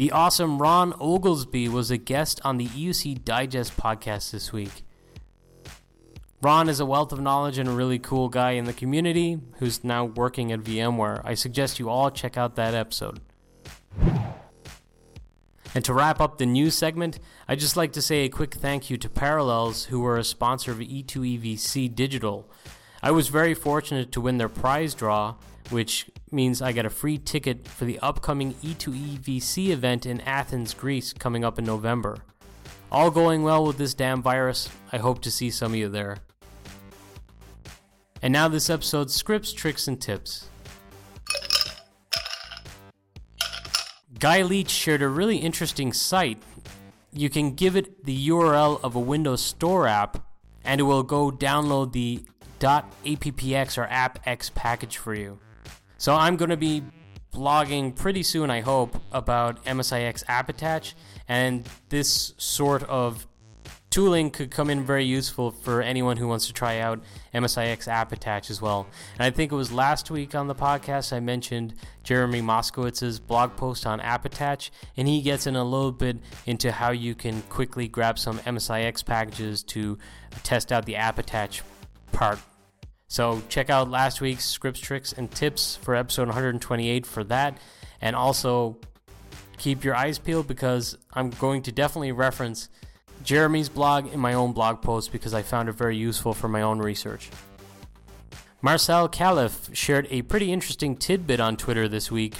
The 0.00 0.12
awesome 0.12 0.62
Ron 0.62 0.94
Oglesby 0.98 1.68
was 1.68 1.90
a 1.90 1.98
guest 1.98 2.40
on 2.42 2.56
the 2.56 2.68
EUC 2.68 3.22
Digest 3.22 3.76
podcast 3.76 4.30
this 4.30 4.50
week. 4.50 4.82
Ron 6.40 6.70
is 6.70 6.80
a 6.80 6.86
wealth 6.86 7.12
of 7.12 7.20
knowledge 7.20 7.58
and 7.58 7.68
a 7.68 7.72
really 7.72 7.98
cool 7.98 8.30
guy 8.30 8.52
in 8.52 8.64
the 8.64 8.72
community 8.72 9.38
who's 9.58 9.84
now 9.84 10.06
working 10.06 10.52
at 10.52 10.60
VMware. 10.60 11.20
I 11.22 11.34
suggest 11.34 11.78
you 11.78 11.90
all 11.90 12.10
check 12.10 12.38
out 12.38 12.56
that 12.56 12.72
episode. 12.72 13.20
And 15.74 15.84
to 15.84 15.92
wrap 15.92 16.18
up 16.18 16.38
the 16.38 16.46
news 16.46 16.74
segment, 16.74 17.18
I'd 17.46 17.60
just 17.60 17.76
like 17.76 17.92
to 17.92 18.00
say 18.00 18.20
a 18.20 18.30
quick 18.30 18.54
thank 18.54 18.88
you 18.88 18.96
to 18.96 19.08
Parallels, 19.10 19.84
who 19.84 20.00
were 20.00 20.16
a 20.16 20.24
sponsor 20.24 20.72
of 20.72 20.78
E2EVC 20.78 21.94
Digital. 21.94 22.50
I 23.02 23.10
was 23.10 23.28
very 23.28 23.52
fortunate 23.52 24.12
to 24.12 24.22
win 24.22 24.38
their 24.38 24.48
prize 24.48 24.94
draw, 24.94 25.34
which 25.70 26.10
means 26.30 26.60
I 26.60 26.72
get 26.72 26.84
a 26.84 26.90
free 26.90 27.18
ticket 27.18 27.66
for 27.66 27.84
the 27.84 27.98
upcoming 28.00 28.54
E2EVC 28.54 29.68
event 29.68 30.04
in 30.04 30.20
Athens, 30.22 30.74
Greece, 30.74 31.12
coming 31.12 31.44
up 31.44 31.58
in 31.58 31.64
November. 31.64 32.18
All 32.92 33.10
going 33.10 33.42
well 33.42 33.64
with 33.64 33.78
this 33.78 33.94
damn 33.94 34.20
virus. 34.20 34.68
I 34.92 34.98
hope 34.98 35.22
to 35.22 35.30
see 35.30 35.50
some 35.50 35.72
of 35.72 35.78
you 35.78 35.88
there. 35.88 36.18
And 38.20 38.32
now, 38.32 38.48
this 38.48 38.68
episode's 38.68 39.14
scripts, 39.14 39.52
tricks, 39.52 39.88
and 39.88 40.00
tips. 40.00 40.48
Guy 44.18 44.42
Leech 44.42 44.68
shared 44.68 45.00
a 45.00 45.08
really 45.08 45.38
interesting 45.38 45.94
site. 45.94 46.42
You 47.12 47.30
can 47.30 47.54
give 47.54 47.76
it 47.76 48.04
the 48.04 48.28
URL 48.28 48.78
of 48.82 48.94
a 48.94 49.00
Windows 49.00 49.40
Store 49.40 49.86
app, 49.86 50.22
and 50.62 50.80
it 50.80 50.84
will 50.84 51.02
go 51.02 51.30
download 51.30 51.92
the 51.92 52.24
.appx 52.60 53.78
or 53.78 53.86
appx 53.86 54.52
package 54.54 54.98
for 54.98 55.14
you. 55.14 55.38
So 56.00 56.14
I'm 56.14 56.36
going 56.38 56.48
to 56.48 56.56
be 56.56 56.82
blogging 57.30 57.94
pretty 57.94 58.22
soon, 58.22 58.48
I 58.48 58.62
hope, 58.62 58.96
about 59.12 59.62
MSIX 59.66 60.24
app 60.28 60.48
attach, 60.48 60.96
and 61.28 61.68
this 61.90 62.32
sort 62.38 62.84
of 62.84 63.26
tooling 63.90 64.30
could 64.30 64.50
come 64.50 64.70
in 64.70 64.82
very 64.82 65.04
useful 65.04 65.50
for 65.50 65.82
anyone 65.82 66.16
who 66.16 66.26
wants 66.26 66.46
to 66.46 66.54
try 66.54 66.78
out 66.78 67.00
MSIX 67.34 67.86
app 67.86 68.12
attach 68.12 68.48
as 68.48 68.62
well. 68.62 68.86
And 69.18 69.24
I 69.24 69.30
think 69.30 69.52
it 69.52 69.54
was 69.54 69.72
last 69.72 70.10
week 70.10 70.34
on 70.34 70.46
the 70.46 70.54
podcast 70.54 71.12
I 71.12 71.20
mentioned 71.20 71.74
Jeremy 72.02 72.40
Moskowitz's 72.40 73.20
blog 73.20 73.54
post 73.56 73.86
on 73.86 74.00
app 74.00 74.24
attach, 74.24 74.72
and 74.96 75.06
he 75.06 75.20
gets 75.20 75.46
in 75.46 75.54
a 75.54 75.64
little 75.64 75.92
bit 75.92 76.16
into 76.46 76.72
how 76.72 76.92
you 76.92 77.14
can 77.14 77.42
quickly 77.42 77.88
grab 77.88 78.18
some 78.18 78.38
MSIX 78.38 79.04
packages 79.04 79.62
to 79.64 79.98
test 80.44 80.72
out 80.72 80.86
the 80.86 80.96
app 80.96 81.18
attach 81.18 81.62
part. 82.10 82.38
So 83.10 83.42
check 83.48 83.70
out 83.70 83.90
last 83.90 84.20
week's 84.20 84.46
scripts, 84.46 84.78
tricks, 84.78 85.12
and 85.12 85.28
tips 85.28 85.74
for 85.82 85.96
episode 85.96 86.28
128 86.28 87.04
for 87.04 87.24
that, 87.24 87.58
and 88.00 88.14
also 88.14 88.76
keep 89.58 89.82
your 89.82 89.96
eyes 89.96 90.16
peeled 90.20 90.46
because 90.46 90.96
I'm 91.12 91.30
going 91.30 91.62
to 91.62 91.72
definitely 91.72 92.12
reference 92.12 92.68
Jeremy's 93.24 93.68
blog 93.68 94.12
in 94.12 94.20
my 94.20 94.34
own 94.34 94.52
blog 94.52 94.80
post 94.80 95.10
because 95.10 95.34
I 95.34 95.42
found 95.42 95.68
it 95.68 95.72
very 95.72 95.96
useful 95.96 96.34
for 96.34 96.46
my 96.46 96.62
own 96.62 96.78
research. 96.78 97.30
Marcel 98.62 99.08
Calef 99.08 99.74
shared 99.74 100.06
a 100.08 100.22
pretty 100.22 100.52
interesting 100.52 100.94
tidbit 100.94 101.40
on 101.40 101.56
Twitter 101.56 101.88
this 101.88 102.12
week 102.12 102.36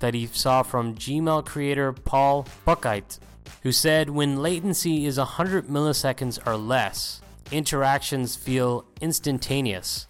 that 0.00 0.14
he 0.14 0.26
saw 0.26 0.62
from 0.62 0.94
Gmail 0.94 1.44
creator 1.44 1.92
Paul 1.92 2.46
Buchheit, 2.66 3.18
who 3.62 3.72
said 3.72 4.08
when 4.08 4.38
latency 4.42 5.04
is 5.04 5.18
100 5.18 5.66
milliseconds 5.66 6.44
or 6.46 6.56
less, 6.56 7.20
interactions 7.52 8.36
feel 8.36 8.86
instantaneous. 9.02 10.06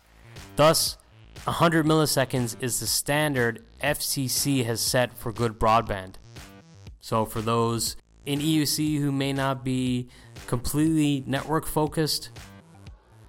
Thus, 0.56 0.96
100 1.44 1.84
milliseconds 1.84 2.56
is 2.62 2.80
the 2.80 2.86
standard 2.86 3.64
FCC 3.82 4.64
has 4.64 4.80
set 4.80 5.16
for 5.16 5.32
good 5.32 5.58
broadband. 5.58 6.14
So, 7.00 7.24
for 7.24 7.42
those 7.42 7.96
in 8.24 8.40
EUC 8.40 8.98
who 8.98 9.12
may 9.12 9.32
not 9.32 9.64
be 9.64 10.08
completely 10.46 11.24
network 11.26 11.66
focused, 11.66 12.30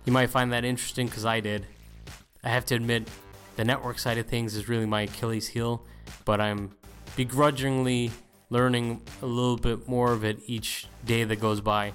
you 0.05 0.13
might 0.13 0.29
find 0.29 0.53
that 0.53 0.63
interesting 0.63 1.07
because 1.07 1.25
I 1.25 1.39
did. 1.39 1.65
I 2.43 2.49
have 2.49 2.65
to 2.67 2.75
admit, 2.75 3.09
the 3.55 3.65
network 3.65 3.99
side 3.99 4.17
of 4.17 4.27
things 4.27 4.55
is 4.55 4.69
really 4.69 4.85
my 4.85 5.01
Achilles 5.01 5.47
heel, 5.47 5.83
but 6.25 6.39
I'm 6.39 6.75
begrudgingly 7.15 8.11
learning 8.49 9.01
a 9.21 9.25
little 9.25 9.57
bit 9.57 9.87
more 9.87 10.11
of 10.13 10.23
it 10.23 10.39
each 10.45 10.87
day 11.05 11.23
that 11.23 11.37
goes 11.37 11.59
by. 11.59 11.93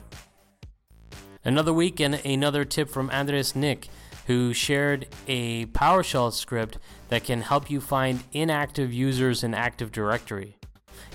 Another 1.45 1.73
week 1.73 2.01
and 2.01 2.14
another 2.16 2.64
tip 2.64 2.90
from 2.90 3.11
Andreas 3.11 3.55
Nick, 3.55 3.88
who 4.31 4.53
shared 4.55 5.09
a 5.27 5.66
PowerShell 5.66 6.33
script 6.33 6.79
that 7.09 7.25
can 7.25 7.43
help 7.43 7.71
you 7.71 7.81
find 7.81 8.23
inactive 8.33 8.93
users 8.93 9.43
in 9.43 9.55
Active 9.55 9.90
Directory 9.90 10.57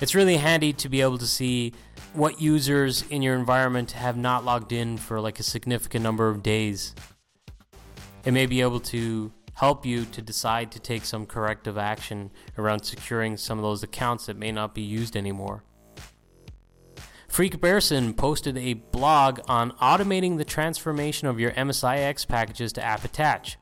it's 0.01 0.15
really 0.15 0.37
handy 0.37 0.73
to 0.73 0.89
be 0.89 1.01
able 1.01 1.17
to 1.17 1.27
see 1.27 1.73
what 2.13 2.41
users 2.41 3.03
in 3.09 3.21
your 3.21 3.35
environment 3.35 3.91
have 3.91 4.17
not 4.17 4.43
logged 4.43 4.71
in 4.71 4.97
for 4.97 5.19
like 5.21 5.39
a 5.39 5.43
significant 5.43 6.03
number 6.03 6.29
of 6.29 6.43
days. 6.43 6.93
It 8.25 8.31
may 8.31 8.45
be 8.45 8.61
able 8.61 8.79
to 8.81 9.31
help 9.53 9.85
you 9.85 10.05
to 10.05 10.21
decide 10.21 10.71
to 10.71 10.79
take 10.79 11.05
some 11.05 11.25
corrective 11.25 11.77
action 11.77 12.31
around 12.57 12.83
securing 12.83 13.37
some 13.37 13.57
of 13.57 13.63
those 13.63 13.83
accounts 13.83 14.25
that 14.25 14.37
may 14.37 14.51
not 14.51 14.75
be 14.75 14.81
used 14.81 15.15
anymore. 15.15 15.63
Freek 17.35 17.59
Berson 17.59 18.13
posted 18.13 18.57
a 18.57 18.75
blog 18.75 19.41
on 19.49 19.71
automating 19.71 20.37
the 20.37 20.45
transformation 20.45 21.27
of 21.27 21.37
your 21.37 21.51
MSIX 21.51 22.25
packages 22.29 22.71
to 22.71 22.81
app 22.81 23.03
attach. 23.03 23.57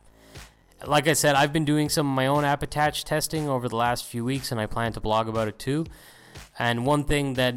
Like 0.85 1.07
I 1.07 1.13
said, 1.13 1.33
I've 1.33 1.51
been 1.51 1.65
doing 1.65 1.89
some 1.89 2.07
of 2.07 2.15
my 2.15 2.27
own 2.27 2.45
app 2.45 2.61
attach 2.61 3.03
testing 3.03 3.49
over 3.49 3.67
the 3.67 3.75
last 3.75 4.05
few 4.05 4.23
weeks, 4.23 4.51
and 4.51 4.61
I 4.61 4.67
plan 4.67 4.93
to 4.93 4.99
blog 4.99 5.27
about 5.27 5.47
it 5.47 5.57
too. 5.57 5.87
And 6.59 6.85
one 6.85 7.03
thing 7.03 7.33
that 7.33 7.55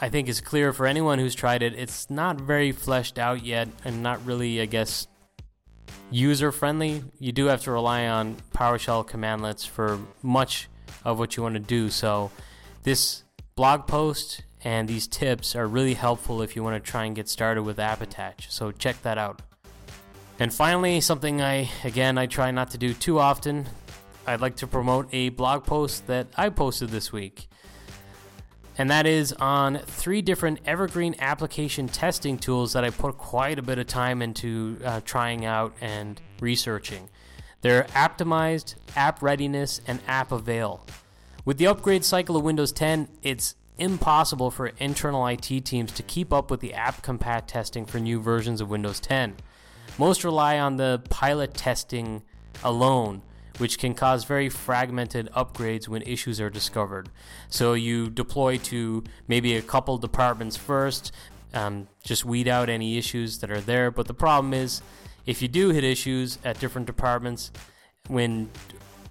I 0.00 0.10
think 0.10 0.28
is 0.28 0.40
clear 0.40 0.72
for 0.72 0.86
anyone 0.86 1.18
who's 1.18 1.34
tried 1.34 1.60
it, 1.60 1.74
it's 1.74 2.08
not 2.08 2.40
very 2.40 2.70
fleshed 2.70 3.18
out 3.18 3.44
yet 3.44 3.66
and 3.84 4.04
not 4.04 4.24
really, 4.24 4.60
I 4.60 4.66
guess, 4.66 5.08
user 6.08 6.52
friendly. 6.52 7.02
You 7.18 7.32
do 7.32 7.46
have 7.46 7.62
to 7.62 7.72
rely 7.72 8.06
on 8.06 8.36
PowerShell 8.54 9.08
commandlets 9.08 9.66
for 9.66 9.98
much 10.22 10.68
of 11.04 11.18
what 11.18 11.36
you 11.36 11.42
want 11.42 11.54
to 11.56 11.60
do. 11.60 11.90
So, 11.90 12.30
this 12.84 13.24
blog 13.56 13.88
post 13.88 14.44
and 14.66 14.88
these 14.88 15.06
tips 15.06 15.54
are 15.54 15.66
really 15.66 15.94
helpful 15.94 16.42
if 16.42 16.56
you 16.56 16.62
want 16.62 16.82
to 16.82 16.90
try 16.90 17.04
and 17.04 17.14
get 17.14 17.28
started 17.28 17.62
with 17.62 17.78
app 17.78 18.00
attach. 18.00 18.50
So, 18.50 18.72
check 18.72 19.00
that 19.02 19.16
out. 19.16 19.40
And 20.38 20.52
finally, 20.52 21.00
something 21.00 21.40
I, 21.40 21.70
again, 21.84 22.18
I 22.18 22.26
try 22.26 22.50
not 22.50 22.70
to 22.72 22.78
do 22.78 22.92
too 22.92 23.18
often. 23.18 23.66
I'd 24.26 24.40
like 24.40 24.56
to 24.56 24.66
promote 24.66 25.08
a 25.12 25.30
blog 25.30 25.64
post 25.64 26.08
that 26.08 26.26
I 26.36 26.50
posted 26.50 26.90
this 26.90 27.12
week 27.12 27.48
and 28.78 28.90
that 28.90 29.06
is 29.06 29.32
on 29.34 29.78
three 29.78 30.20
different 30.20 30.60
evergreen 30.66 31.14
application 31.18 31.88
testing 31.88 32.38
tools 32.38 32.74
that 32.74 32.84
I 32.84 32.90
put 32.90 33.16
quite 33.16 33.58
a 33.58 33.62
bit 33.62 33.78
of 33.78 33.86
time 33.86 34.20
into 34.20 34.78
uh, 34.84 35.00
trying 35.04 35.44
out 35.44 35.74
and 35.80 36.20
researching. 36.40 37.08
They're 37.62 37.84
Optimized, 37.94 38.74
App 38.94 39.22
Readiness, 39.22 39.80
and 39.86 40.00
App 40.06 40.30
Avail. 40.30 40.84
With 41.44 41.56
the 41.58 41.66
upgrade 41.66 42.04
cycle 42.04 42.36
of 42.36 42.44
Windows 42.44 42.72
10, 42.72 43.08
it's 43.22 43.54
impossible 43.78 44.50
for 44.50 44.68
internal 44.78 45.26
IT 45.26 45.64
teams 45.64 45.92
to 45.92 46.02
keep 46.02 46.32
up 46.32 46.50
with 46.50 46.60
the 46.60 46.74
app 46.74 47.02
compat 47.02 47.46
testing 47.46 47.84
for 47.84 47.98
new 47.98 48.20
versions 48.20 48.60
of 48.60 48.70
Windows 48.70 49.00
10. 49.00 49.36
Most 49.98 50.24
rely 50.24 50.58
on 50.58 50.76
the 50.76 51.02
pilot 51.10 51.54
testing 51.54 52.22
alone 52.64 53.22
which 53.58 53.78
can 53.78 53.94
cause 53.94 54.24
very 54.24 54.48
fragmented 54.48 55.30
upgrades 55.34 55.88
when 55.88 56.02
issues 56.02 56.40
are 56.40 56.50
discovered. 56.50 57.08
So 57.48 57.74
you 57.74 58.10
deploy 58.10 58.58
to 58.58 59.04
maybe 59.28 59.56
a 59.56 59.62
couple 59.62 59.96
departments 59.98 60.56
first, 60.56 61.12
um, 61.54 61.88
just 62.04 62.24
weed 62.24 62.48
out 62.48 62.68
any 62.68 62.98
issues 62.98 63.38
that 63.38 63.50
are 63.50 63.60
there. 63.60 63.90
But 63.90 64.06
the 64.06 64.14
problem 64.14 64.52
is, 64.52 64.82
if 65.24 65.42
you 65.42 65.48
do 65.48 65.70
hit 65.70 65.84
issues 65.84 66.38
at 66.44 66.60
different 66.60 66.86
departments, 66.86 67.50
when 68.08 68.50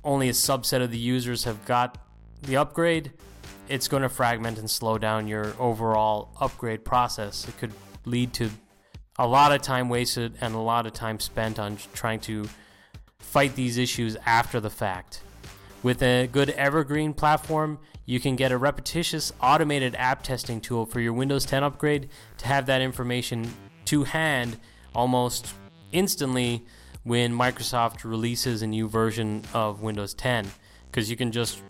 only 0.04 0.30
a 0.30 0.34
subset 0.34 0.82
of 0.82 0.91
the 0.91 0.97
users 0.97 1.43
have 1.45 1.65
got 1.65 1.97
the 2.43 2.56
upgrade, 2.58 3.12
it's 3.67 3.88
going 3.88 4.04
to 4.04 4.10
fragment 4.10 4.58
and 4.58 4.69
slow 4.69 4.97
down 4.97 5.28
your 5.28 5.54
overall 5.60 6.36
upgrade 6.39 6.86
process. 6.86 7.47
It 7.47 7.58
could 7.58 7.73
lead 8.06 8.34
to 8.34 8.49
a 9.17 9.28
lot 9.28 9.51
of 9.51 9.62
time 9.62 9.89
wasted 9.89 10.36
and 10.41 10.54
a 10.54 10.60
lot 10.60 10.86
of 10.86 10.93
time 10.93 11.19
spent 11.19 11.60
on 11.60 11.78
trying 11.93 12.19
to 12.21 12.47
fight 13.19 13.56
these 13.56 13.78
issues 13.78 14.15
after 14.25 14.60
the 14.60 14.69
fact. 14.69 15.21
With 15.84 16.01
a 16.01 16.28
good 16.28 16.49
evergreen 16.51 17.13
platform, 17.13 17.80
you 18.06 18.19
can 18.19 18.36
get 18.36 18.51
a 18.51 18.58
repetitious 18.58 19.32
automated 19.41 19.95
app 19.95 20.23
testing 20.23 20.62
tool 20.62 20.86
for 20.86 20.99
your 20.99 21.13
Windows 21.13 21.45
10 21.45 21.63
upgrade 21.63 22.10
to 22.38 22.47
have 22.47 22.65
that 22.67 22.82
information 22.82 23.51
to 23.86 24.04
hand 24.04 24.58
almost 24.93 25.54
instantly 25.91 26.65
when 27.04 27.32
Microsoft 27.34 28.04
releases 28.04 28.62
a 28.62 28.67
new 28.67 28.88
version 28.88 29.43
of 29.54 29.82
Windows 29.82 30.13
10 30.13 30.47
because 30.88 31.10
you 31.10 31.15
can 31.15 31.32
just 31.32 31.62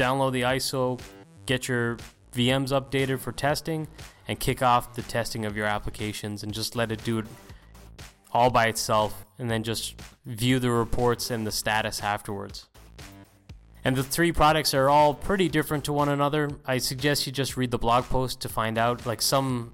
download 0.00 0.32
the 0.32 0.42
ISO, 0.42 0.98
get 1.44 1.68
your 1.68 1.98
VMs 2.32 2.70
updated 2.70 3.20
for 3.20 3.32
testing, 3.32 3.86
and 4.28 4.40
kick 4.40 4.62
off 4.62 4.94
the 4.94 5.02
testing 5.02 5.44
of 5.44 5.56
your 5.56 5.66
applications 5.66 6.42
and 6.42 6.54
just 6.54 6.74
let 6.74 6.90
it 6.90 7.04
do 7.04 7.18
it 7.18 7.26
all 8.32 8.48
by 8.48 8.66
itself 8.68 9.26
and 9.38 9.50
then 9.50 9.62
just 9.62 10.00
view 10.24 10.58
the 10.58 10.70
reports 10.70 11.30
and 11.30 11.46
the 11.46 11.52
status 11.52 12.00
afterwards. 12.00 12.68
And 13.84 13.96
the 13.96 14.02
three 14.02 14.32
products 14.32 14.72
are 14.74 14.88
all 14.88 15.14
pretty 15.14 15.48
different 15.48 15.84
to 15.84 15.92
one 15.92 16.08
another. 16.08 16.50
I 16.66 16.78
suggest 16.78 17.26
you 17.26 17.32
just 17.32 17.56
read 17.56 17.70
the 17.70 17.78
blog 17.78 18.04
post 18.04 18.40
to 18.42 18.48
find 18.48 18.78
out. 18.78 19.06
Like 19.06 19.20
some 19.20 19.72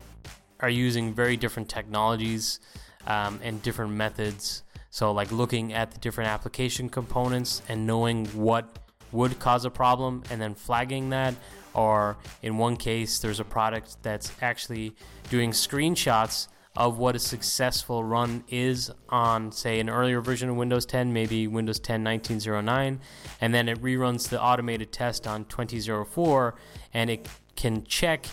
are 0.60 0.70
using 0.70 1.12
very 1.12 1.36
different 1.36 1.68
technologies 1.68 2.60
um, 3.06 3.40
and 3.42 3.60
different 3.62 3.92
methods. 3.92 4.62
So, 4.90 5.12
like 5.12 5.30
looking 5.32 5.72
at 5.72 5.90
the 5.90 5.98
different 5.98 6.30
application 6.30 6.88
components 6.88 7.62
and 7.68 7.86
knowing 7.86 8.26
what 8.28 8.85
would 9.16 9.38
cause 9.38 9.64
a 9.64 9.70
problem 9.70 10.22
and 10.30 10.40
then 10.40 10.54
flagging 10.54 11.10
that. 11.10 11.34
Or 11.74 12.16
in 12.42 12.56
one 12.58 12.76
case, 12.76 13.18
there's 13.18 13.40
a 13.40 13.44
product 13.44 13.96
that's 14.02 14.32
actually 14.40 14.94
doing 15.28 15.50
screenshots 15.50 16.48
of 16.76 16.98
what 16.98 17.16
a 17.16 17.18
successful 17.18 18.04
run 18.04 18.44
is 18.48 18.90
on, 19.08 19.50
say, 19.50 19.80
an 19.80 19.88
earlier 19.88 20.20
version 20.20 20.50
of 20.50 20.56
Windows 20.56 20.84
10, 20.84 21.12
maybe 21.12 21.46
Windows 21.46 21.80
10 21.80 22.04
1909, 22.04 23.00
and 23.40 23.54
then 23.54 23.68
it 23.68 23.80
reruns 23.80 24.28
the 24.28 24.40
automated 24.40 24.92
test 24.92 25.26
on 25.26 25.44
2004, 25.46 26.54
and 26.92 27.10
it 27.10 27.28
can 27.56 27.82
check 27.84 28.26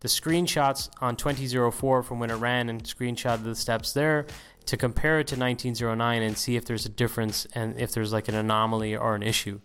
the 0.00 0.08
screenshots 0.08 0.90
on 1.00 1.16
2004 1.16 2.02
from 2.02 2.18
when 2.18 2.30
it 2.30 2.34
ran 2.34 2.68
and 2.68 2.84
screenshot 2.84 3.42
the 3.42 3.54
steps 3.54 3.92
there 3.92 4.26
to 4.66 4.76
compare 4.76 5.18
it 5.20 5.26
to 5.26 5.36
1909 5.36 6.22
and 6.22 6.36
see 6.36 6.56
if 6.56 6.64
there's 6.64 6.86
a 6.86 6.90
difference 6.90 7.46
and 7.54 7.78
if 7.78 7.92
there's 7.92 8.12
like 8.12 8.28
an 8.28 8.34
anomaly 8.34 8.96
or 8.96 9.14
an 9.14 9.22
issue. 9.22 9.60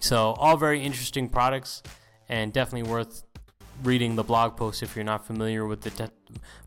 So, 0.00 0.34
all 0.38 0.56
very 0.56 0.82
interesting 0.82 1.28
products 1.28 1.82
and 2.28 2.52
definitely 2.52 2.90
worth 2.90 3.24
reading 3.82 4.16
the 4.16 4.24
blog 4.24 4.56
post 4.56 4.82
if 4.82 4.96
you're 4.96 5.04
not 5.04 5.26
familiar 5.26 5.66
with 5.66 5.82
the 5.82 5.90
te- 5.90 6.12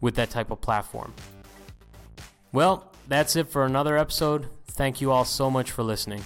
with 0.01 0.15
that 0.15 0.29
type 0.29 0.51
of 0.51 0.62
platform. 0.62 1.13
Well, 2.51 2.91
that's 3.08 3.36
it 3.36 3.47
for 3.47 3.65
another 3.65 3.97
episode. 3.97 4.47
Thank 4.67 5.01
you 5.01 5.12
all 5.12 5.25
so 5.25 5.49
much 5.49 5.71
for 5.71 5.84
listening. 5.84 6.23